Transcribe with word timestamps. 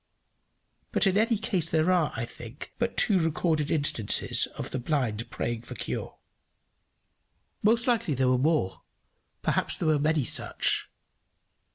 But 0.91 1.05
in 1.05 1.15
any 1.15 1.37
case 1.37 1.69
there 1.69 1.91
are, 1.91 2.11
I 2.15 2.25
think, 2.25 2.73
but 2.79 2.97
two 2.97 3.19
recorded 3.19 3.69
instances 3.69 4.47
of 4.55 4.71
the 4.71 4.79
blind 4.79 5.29
praying 5.29 5.61
for 5.61 5.75
cure. 5.75 6.15
Most 7.61 7.85
likely 7.85 8.15
there 8.15 8.27
were 8.29 8.39
more, 8.39 8.81
perhaps 9.43 9.77
there 9.77 9.89
were 9.89 9.99
many 9.99 10.23
such. 10.23 10.89